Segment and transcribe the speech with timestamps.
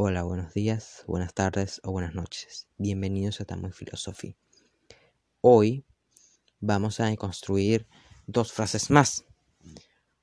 [0.00, 2.68] Hola, buenos días, buenas tardes o buenas noches.
[2.76, 4.36] Bienvenidos a Tamo Philosophy.
[5.40, 5.84] Hoy
[6.60, 7.88] vamos a deconstruir
[8.28, 9.24] dos frases más.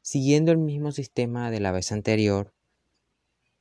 [0.01, 2.53] Siguiendo el mismo sistema de la vez anterior,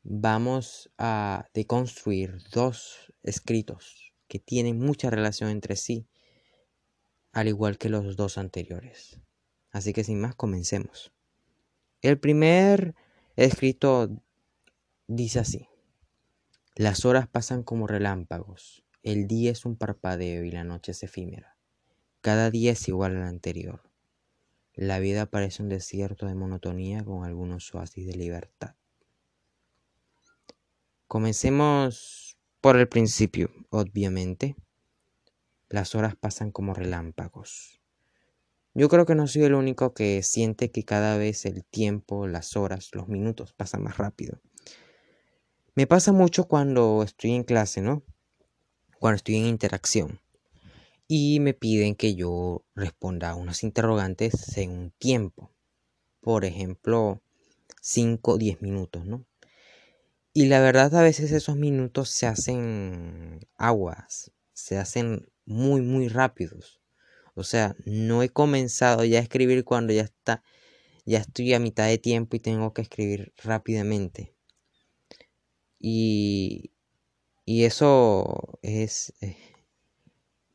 [0.05, 6.07] vamos a deconstruir dos escritos que tienen mucha relación entre sí,
[7.33, 9.19] al igual que los dos anteriores.
[9.73, 11.13] Así que sin más, comencemos.
[12.03, 12.95] El primer
[13.35, 14.11] escrito
[15.09, 15.67] dice así.
[16.77, 21.57] Las horas pasan como relámpagos, el día es un parpadeo y la noche es efímera.
[22.21, 23.83] Cada día es igual al anterior.
[24.73, 28.75] La vida parece un desierto de monotonía con algunos oasis de libertad.
[31.07, 34.57] Comencemos por el principio, obviamente.
[35.69, 37.81] Las horas pasan como relámpagos.
[38.73, 42.57] Yo creo que no soy el único que siente que cada vez el tiempo, las
[42.57, 44.41] horas, los minutos pasan más rápido.
[45.77, 48.05] Me pasa mucho cuando estoy en clase, ¿no?
[49.01, 50.21] Cuando estoy en interacción.
[51.09, 55.51] Y me piden que yo responda a unos interrogantes en un tiempo.
[56.21, 57.21] Por ejemplo,
[57.81, 59.27] 5 o 10 minutos, ¿no?
[60.33, 66.81] Y la verdad a veces esos minutos se hacen aguas, se hacen muy, muy rápidos.
[67.35, 70.45] O sea, no he comenzado ya a escribir cuando ya está,
[71.05, 74.35] ya estoy a mitad de tiempo y tengo que escribir rápidamente.
[75.87, 76.71] Y,
[77.45, 79.37] eso es, eh,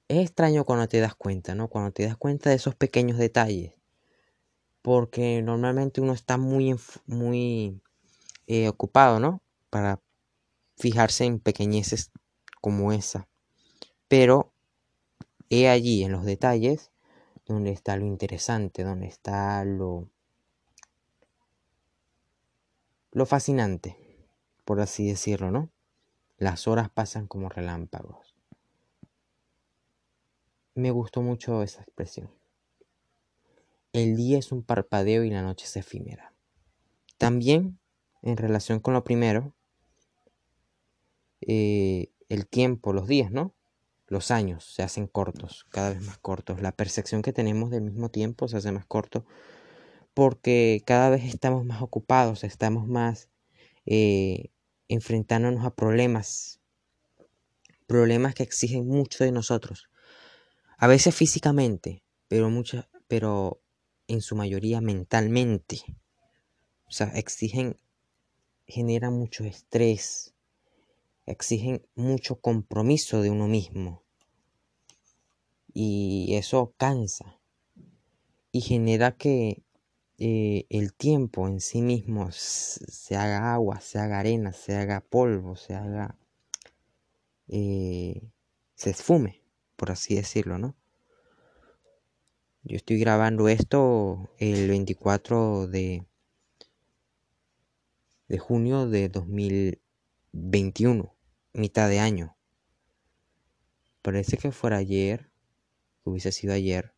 [0.07, 1.67] es extraño cuando te das cuenta, ¿no?
[1.67, 3.75] Cuando te das cuenta de esos pequeños detalles.
[4.81, 7.79] Porque normalmente uno está muy, muy
[8.47, 9.43] eh, ocupado, ¿no?
[9.69, 10.01] Para
[10.77, 12.09] fijarse en pequeñeces
[12.59, 13.27] como esa.
[14.07, 14.51] Pero
[15.51, 16.89] he allí en los detalles
[17.45, 20.09] donde está lo interesante, donde está lo,
[23.11, 24.08] lo fascinante
[24.69, 25.71] por así decirlo, ¿no?
[26.37, 28.35] Las horas pasan como relámpagos.
[30.75, 32.29] Me gustó mucho esa expresión.
[33.93, 36.35] El día es un parpadeo y la noche es efímera.
[37.17, 37.79] También,
[38.21, 39.55] en relación con lo primero,
[41.41, 43.55] eh, el tiempo, los días, ¿no?
[44.05, 46.61] Los años se hacen cortos, cada vez más cortos.
[46.61, 49.25] La percepción que tenemos del mismo tiempo se hace más corto
[50.13, 53.29] porque cada vez estamos más ocupados, estamos más
[53.87, 54.51] eh,
[54.89, 56.59] enfrentándonos a problemas,
[57.87, 59.89] problemas que exigen mucho de nosotros,
[60.77, 62.49] a veces físicamente, pero,
[63.07, 63.61] pero
[64.07, 65.81] en su mayoría mentalmente.
[66.87, 67.77] O sea, exigen,
[68.65, 70.33] generan mucho estrés,
[71.25, 74.03] exigen mucho compromiso de uno mismo.
[75.71, 77.39] Y eso cansa
[78.51, 79.63] y genera que
[80.21, 85.55] eh, el tiempo en sí mismo se haga agua, se haga arena, se haga polvo,
[85.55, 86.17] se haga...
[87.47, 88.21] Eh,
[88.75, 89.41] se esfume,
[89.77, 90.75] por así decirlo, ¿no?
[92.63, 96.05] Yo estoy grabando esto el 24 de,
[98.27, 101.15] de junio de 2021,
[101.53, 102.35] mitad de año.
[104.01, 105.31] Parece que fuera ayer,
[106.03, 106.93] que hubiese sido ayer,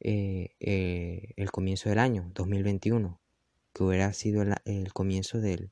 [0.00, 3.20] eh, eh, el comienzo del año 2021,
[3.72, 5.70] que hubiera sido el, comienzo del,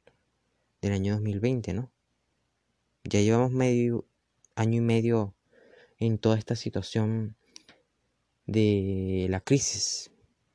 [0.81, 1.93] del, año 2020, ¿no?
[3.05, 4.07] Ya llevamos medio
[4.55, 5.35] año y medio
[5.99, 7.37] en toda esta situación
[8.47, 10.11] de la crisis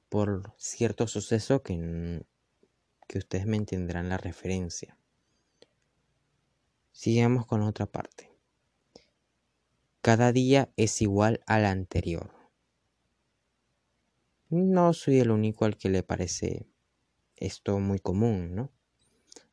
[0.09, 2.25] por cierto suceso que,
[3.07, 4.97] que ustedes me entenderán la referencia.
[6.91, 8.31] Sigamos con otra parte.
[10.01, 12.38] Cada día es igual al anterior.
[14.51, 16.67] No soy el único al que le parece
[17.35, 18.71] esto muy común, ¿no?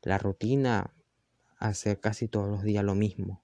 [0.01, 0.95] La rutina,
[1.59, 3.43] hacer casi todos los días lo mismo.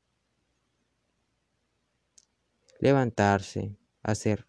[2.80, 4.48] Levantarse, hacer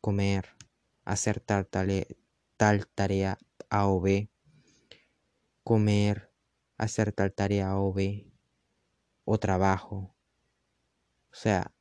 [0.00, 0.50] comer,
[1.04, 1.68] hacer tal,
[2.56, 3.38] tal tarea
[3.68, 4.30] A o B,
[5.64, 6.30] comer,
[6.78, 8.32] hacer tal tarea A o B,
[9.24, 10.14] o trabajo.
[11.32, 11.74] O sea,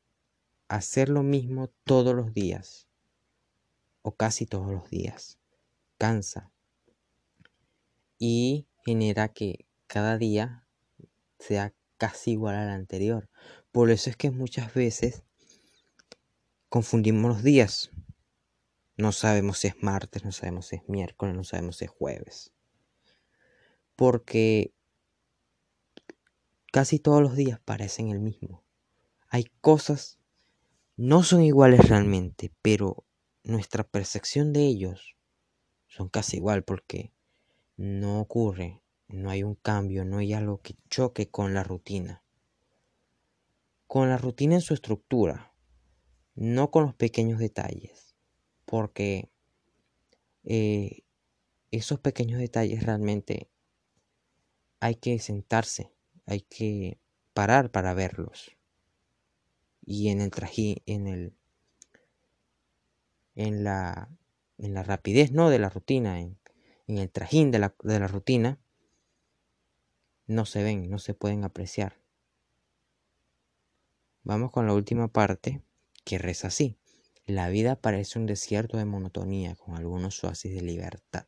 [0.68, 2.91] hacer lo mismo todos los días
[4.02, 5.38] o casi todos los días.
[5.98, 6.52] Cansa
[8.24, 10.68] y genera que cada día
[11.40, 13.30] sea casi igual al anterior.
[13.72, 15.24] Por eso es que muchas veces
[16.70, 17.90] confundimos los días.
[18.96, 22.54] No sabemos si es martes, no sabemos si es miércoles, no sabemos si es jueves.
[23.96, 24.72] Porque
[26.72, 28.64] casi todos los días parecen el mismo.
[29.30, 30.20] Hay cosas,
[30.96, 33.04] no son iguales realmente, pero
[33.44, 35.18] nuestra percepción de ellos
[35.88, 37.12] son casi igual porque
[37.78, 42.24] no ocurre no hay un cambio, no hay algo que choque con la rutina.
[43.88, 45.54] Con la rutina en su estructura,
[46.36, 48.16] no con los pequeños detalles,
[48.66, 49.30] porque
[50.46, 51.04] eh,
[51.72, 53.50] esos pequeños detalles realmente
[54.80, 55.92] hay que sentarse,
[56.26, 56.98] hay que
[57.34, 58.58] parar para verlos.
[59.84, 61.34] Y en el trajín, en el
[63.36, 64.10] en la
[64.62, 66.38] en la rapidez no de la rutina, en,
[66.88, 68.60] el trajín de la, de la rutina,
[70.28, 72.00] no se ven, no se pueden apreciar.
[74.24, 75.64] Vamos con la última parte
[76.06, 76.78] que reza así.
[77.26, 81.26] La vida parece un desierto de monotonía con algunos oasis de libertad.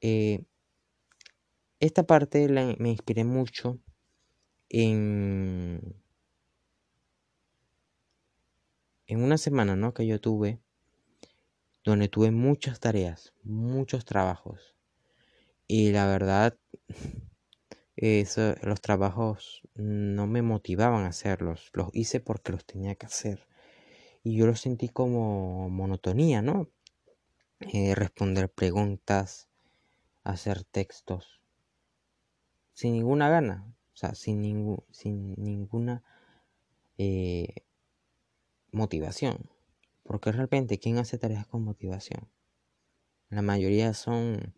[0.00, 0.44] Eh,
[1.80, 2.48] esta parte
[2.78, 3.78] me inspiré mucho
[4.68, 6.00] en,
[9.08, 9.94] en una semana ¿no?
[9.94, 10.60] que yo tuve,
[11.82, 14.76] donde tuve muchas tareas, muchos trabajos.
[15.66, 16.56] Y la verdad,
[18.62, 23.48] los trabajos no me motivaban a hacerlos, los hice porque los tenía que hacer.
[24.22, 26.68] Y yo lo sentí como monotonía, ¿no?
[27.60, 29.48] Eh, responder preguntas,
[30.22, 31.40] hacer textos,
[32.74, 33.64] sin ninguna gana,
[33.94, 36.04] o sea, sin, sin ninguna
[36.98, 37.64] eh,
[38.72, 39.50] motivación.
[40.02, 42.28] Porque realmente, ¿quién hace tareas con motivación?
[43.28, 44.54] La mayoría son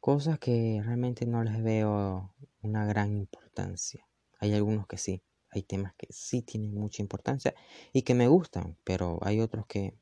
[0.00, 4.06] cosas que realmente no les veo una gran importancia.
[4.40, 7.54] Hay algunos que sí, hay temas que sí tienen mucha importancia
[7.92, 9.96] y que me gustan, pero hay otros que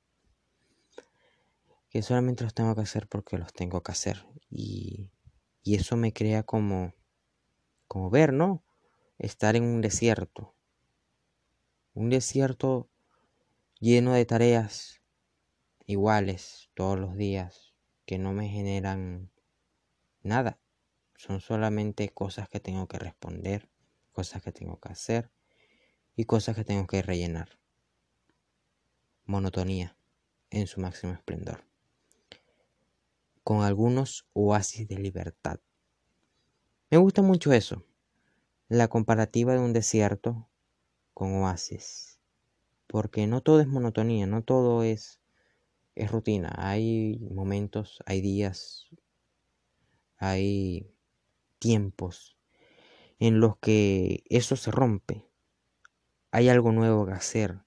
[1.90, 5.10] que solamente los tengo que hacer porque los tengo que hacer y,
[5.62, 6.94] y eso me crea como
[7.86, 8.64] como ver, ¿no?
[9.18, 10.54] Estar en un desierto.
[11.94, 12.88] Un desierto
[13.78, 15.02] lleno de tareas
[15.84, 17.74] iguales todos los días
[18.06, 19.30] que no me generan
[20.22, 20.58] nada.
[21.16, 23.68] Son solamente cosas que tengo que responder,
[24.10, 25.30] cosas que tengo que hacer
[26.16, 27.58] y cosas que tengo que rellenar.
[29.26, 29.94] Monotonía
[30.48, 31.62] en su máximo esplendor.
[33.44, 35.60] Con algunos oasis de libertad.
[36.90, 37.84] Me gusta mucho eso.
[38.68, 40.48] La comparativa de un desierto
[41.14, 42.12] con oasis
[42.93, 45.19] porque no todo es monotonía, no todo es,
[45.94, 46.53] es rutina.
[46.59, 48.88] Hay momentos, hay días,
[50.19, 50.94] hay
[51.59, 52.37] tiempos
[53.19, 55.26] en los que eso se rompe.
[56.32, 57.61] Hay algo nuevo que hacer,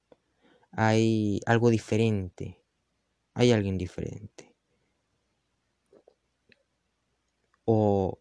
[0.72, 2.62] hay algo diferente,
[3.34, 4.56] hay alguien diferente.
[7.66, 8.20] O,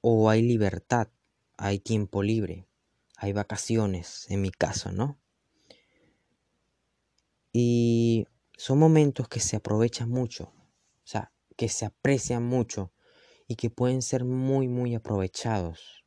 [0.00, 1.08] o hay libertad,
[1.56, 2.67] hay tiempo libre,
[3.18, 5.18] hay vacaciones, en mi caso, ¿no?
[7.52, 12.92] Y son momentos que se aprovechan mucho, o sea, que se aprecian mucho
[13.48, 16.04] y que pueden ser muy, muy aprovechados.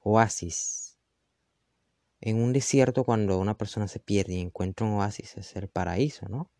[0.00, 0.98] Oasis.
[2.20, 6.28] En un desierto cuando una persona se pierde y encuentra un oasis es el paraíso,
[6.28, 6.50] ¿no?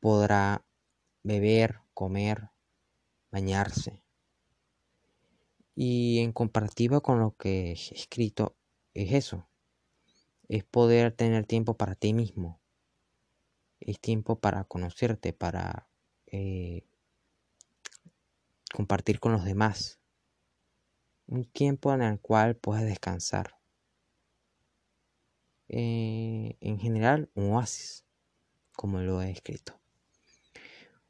[0.00, 0.64] Podrá
[1.22, 2.50] beber, comer,
[3.30, 4.02] bañarse.
[5.80, 8.56] Y en comparativa con lo que he escrito,
[8.94, 9.48] es eso.
[10.48, 12.60] Es poder tener tiempo para ti mismo
[13.80, 15.88] es tiempo para conocerte, para
[16.26, 16.84] eh,
[18.74, 19.98] compartir con los demás.
[21.26, 23.58] Un tiempo en el cual puedes descansar.
[25.68, 28.04] Eh, en general, un oasis,
[28.72, 29.78] como lo he escrito.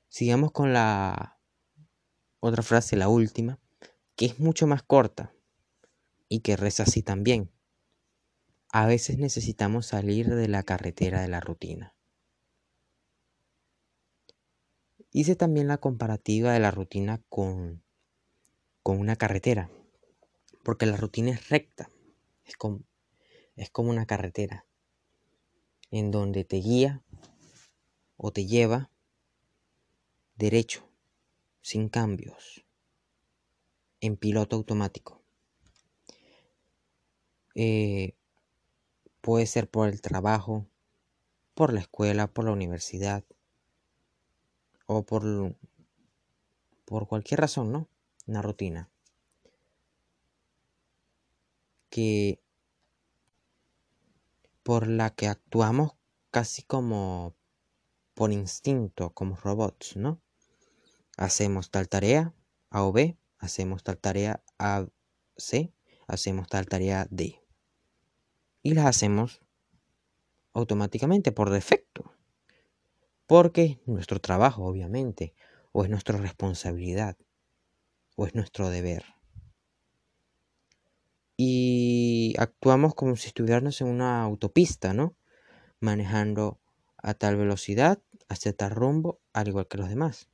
[0.08, 1.38] Sigamos con la
[2.40, 3.58] otra frase, la última,
[4.18, 5.32] que es mucho más corta
[6.28, 7.52] y que reza así también.
[8.68, 11.94] A veces necesitamos salir de la carretera de la rutina.
[15.12, 17.84] Hice también la comparativa de la rutina con,
[18.82, 19.70] con una carretera,
[20.64, 21.88] porque la rutina es recta,
[22.44, 22.82] es como,
[23.54, 24.66] es como una carretera,
[25.92, 27.04] en donde te guía
[28.16, 28.90] o te lleva
[30.34, 30.90] derecho,
[31.62, 32.67] sin cambios,
[34.00, 35.22] en piloto automático.
[37.54, 38.14] Eh,
[39.20, 40.66] puede ser por el trabajo,
[41.54, 43.24] por la escuela, por la universidad,
[44.86, 45.56] o por,
[46.84, 47.88] por cualquier razón, ¿no?
[48.26, 48.90] Una rutina.
[51.90, 52.40] Que
[54.62, 55.92] por la que actuamos
[56.30, 57.34] casi como
[58.14, 60.20] por instinto, como robots, ¿no?
[61.16, 62.34] Hacemos tal tarea
[62.70, 64.86] A o B, hacemos tal tarea A,
[65.36, 65.72] C,
[66.06, 67.42] hacemos tal tarea D.
[68.62, 69.40] Y las hacemos
[70.52, 72.12] automáticamente, por defecto
[73.28, 75.34] porque nuestro trabajo, obviamente,
[75.72, 77.16] o es nuestra responsabilidad,
[78.16, 79.04] o es nuestro deber.
[81.36, 85.14] Y actuamos como si estuviéramos en una autopista, ¿no?
[85.78, 86.58] Manejando
[86.96, 90.30] a tal velocidad, hacia tal rumbo, al igual que los demás.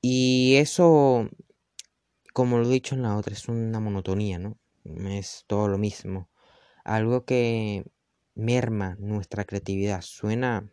[0.00, 1.28] Y eso,
[2.32, 4.58] como lo he dicho en la otra, es una monotonía, ¿no?
[4.84, 6.30] Es todo lo mismo.
[6.84, 7.84] Algo que
[8.34, 10.02] merma nuestra creatividad.
[10.02, 10.70] Suena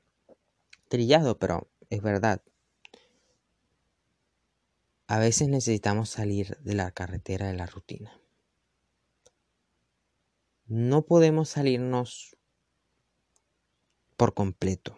[0.87, 2.41] trillado, pero es verdad.
[5.07, 8.19] A veces necesitamos salir de la carretera de la rutina.
[10.67, 12.37] No podemos salirnos
[14.17, 14.97] por completo,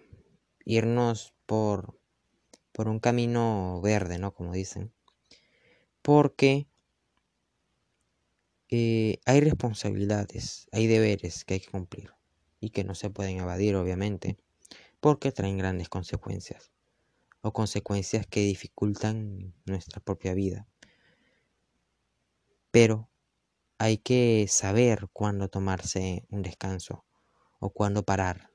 [0.64, 2.00] irnos por,
[2.78, 4.36] por un camino verde, ¿no?
[4.36, 4.94] Como dicen.
[6.04, 6.68] Porque
[8.70, 12.14] eh, hay responsabilidades, hay deberes que hay que cumplir
[12.60, 14.38] y que no se pueden evadir, obviamente,
[15.00, 16.72] porque traen grandes consecuencias
[17.42, 20.68] o consecuencias que dificultan nuestra propia vida.
[22.70, 23.10] Pero
[23.80, 27.06] hay que saber cuándo tomarse un descanso
[27.58, 28.52] o cuándo parar,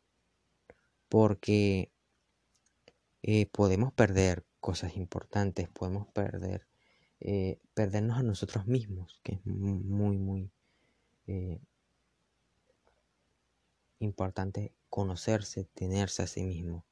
[1.09, 1.91] porque
[3.23, 6.67] eh, podemos perder cosas importantes, podemos perder,
[7.21, 10.51] eh, perdernos a nosotros mismos, que es muy, muy
[11.27, 11.61] eh,
[14.01, 16.85] importante conocerse, tenerse a sí mismo.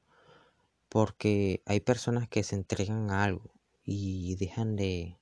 [0.89, 5.17] Porque hay personas que se entregan a algo y dejan de,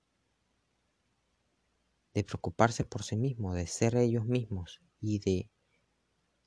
[2.13, 5.49] de preocuparse por sí mismos, de ser ellos mismos y de,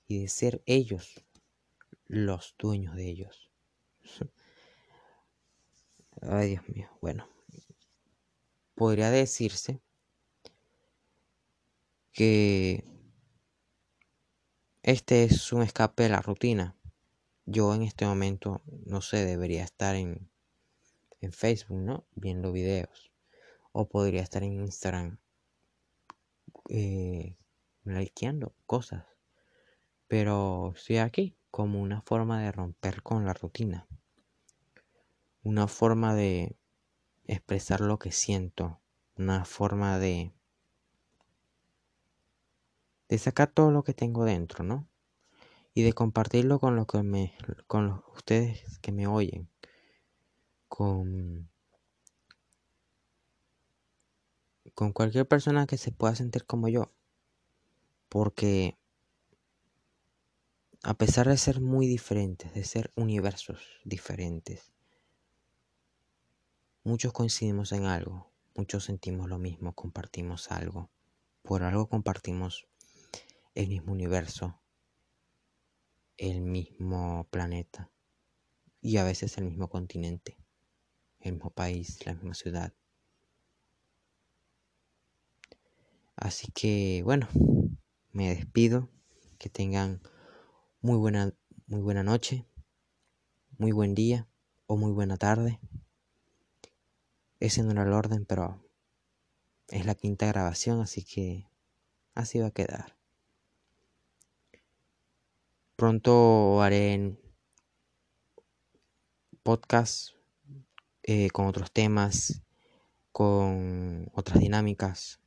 [0.06, 1.24] y de ser ellos
[2.06, 3.50] los dueños de ellos.
[6.28, 6.88] Ay, Dios mío.
[7.00, 7.28] Bueno,
[8.76, 9.80] podría decirse
[12.12, 12.84] que
[14.84, 16.76] este es un escape de la rutina.
[17.44, 20.30] Yo en este momento, no sé, debería estar en,
[21.20, 22.06] en Facebook, ¿no?
[22.14, 23.10] Viendo videos.
[23.72, 25.18] O podría estar en Instagram
[26.68, 27.36] eh,
[27.82, 29.04] likeando cosas.
[30.06, 33.88] Pero estoy aquí como una forma de romper con la rutina.
[35.44, 36.56] Una forma de
[37.26, 38.80] expresar lo que siento.
[39.16, 40.32] Una forma de
[43.18, 44.88] sacar todo lo que tengo dentro, ¿no?
[45.74, 47.34] Y de compartirlo con lo que me
[47.66, 49.48] con ustedes que me oyen.
[50.68, 51.50] Con
[54.74, 56.90] con cualquier persona que se pueda sentir como yo.
[58.08, 58.78] Porque
[60.82, 64.71] a pesar de ser muy diferentes, de ser universos diferentes,
[66.84, 70.90] muchos coincidimos en algo, muchos sentimos lo mismo, compartimos algo,
[71.42, 72.66] por algo compartimos
[73.54, 74.60] el mismo universo,
[76.16, 77.90] el mismo planeta
[78.80, 80.36] y a veces el mismo continente,
[81.20, 82.72] el mismo país, la misma ciudad.
[86.16, 87.28] Así que bueno,
[88.12, 88.88] me despido,
[89.38, 90.02] que tengan
[90.80, 91.32] muy buena,
[91.66, 92.46] muy buena noche,
[93.58, 94.28] muy buen día
[94.66, 95.60] o muy buena tarde.
[97.42, 98.64] Ese no era el orden, pero
[99.66, 101.50] es la quinta grabación, así que
[102.14, 102.96] así va a quedar.
[105.74, 107.18] Pronto haré
[109.42, 110.10] podcast
[111.02, 112.44] eh, con otros temas,
[113.10, 115.20] con otras dinámicas.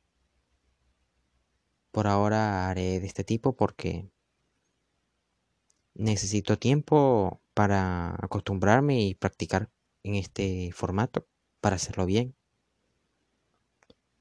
[1.90, 4.10] Por ahora haré de este tipo porque
[5.92, 9.70] necesito tiempo para acostumbrarme y practicar
[10.02, 11.26] en este formato
[11.66, 12.36] para hacerlo bien.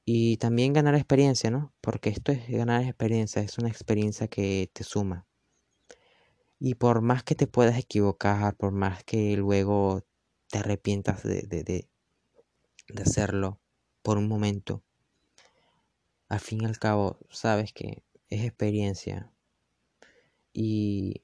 [0.03, 1.75] Y también ganar experiencia, ¿no?
[1.79, 5.27] Porque esto es ganar experiencia, es una experiencia que te suma.
[6.59, 10.01] Y por más que te puedas equivocar, por más que luego
[10.49, 11.87] te arrepientas de, de, de,
[12.99, 13.61] hacerlo
[14.01, 14.83] por un momento,
[16.27, 19.31] al fin y al cabo sabes que es experiencia
[20.51, 21.21] y,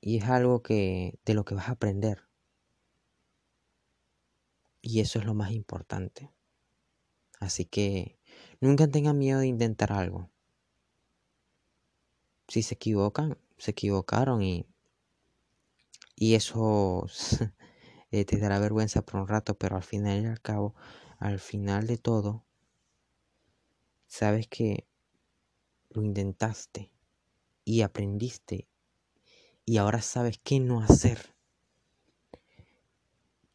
[0.00, 2.22] y es algo que de lo que vas a aprender.
[4.86, 6.30] Y eso es lo más importante.
[7.40, 8.18] Así que
[8.60, 10.30] nunca tengan miedo de intentar algo.
[12.48, 14.66] Si se equivocan, se equivocaron y,
[16.16, 17.06] y eso
[18.10, 20.74] eh, te dará vergüenza por un rato, pero al final y al cabo,
[21.18, 22.44] al final de todo,
[24.06, 24.86] sabes que
[25.88, 26.90] lo intentaste
[27.64, 28.68] y aprendiste
[29.64, 31.34] y ahora sabes qué no hacer.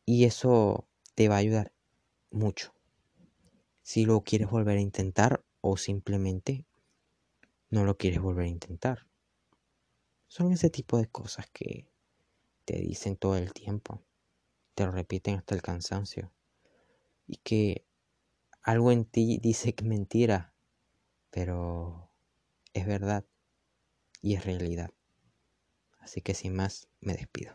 [0.05, 0.88] Y eso
[1.19, 1.73] te va a ayudar
[2.31, 2.73] mucho.
[3.81, 6.65] Si lo quieres volver a intentar o simplemente
[7.69, 9.05] no lo quieres volver a intentar.
[10.29, 11.91] Son ese tipo de cosas que
[12.63, 14.01] te dicen todo el tiempo.
[14.75, 16.31] te lo repiten hasta el cansancio.
[17.27, 17.83] Y que
[18.61, 20.53] algo en ti dice que mentira,
[21.31, 22.09] pero
[22.71, 23.25] es verdad
[24.21, 24.93] y es realidad.
[25.97, 27.53] Así que sin más, me despido.